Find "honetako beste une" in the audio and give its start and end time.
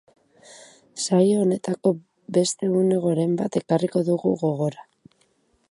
1.41-2.99